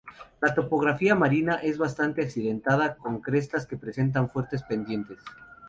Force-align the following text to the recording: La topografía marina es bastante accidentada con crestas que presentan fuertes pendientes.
La 0.41 0.55
topografía 0.55 1.13
marina 1.13 1.57
es 1.57 1.77
bastante 1.77 2.23
accidentada 2.23 2.95
con 2.95 3.21
crestas 3.21 3.67
que 3.67 3.77
presentan 3.77 4.31
fuertes 4.31 4.63
pendientes. 4.63 5.19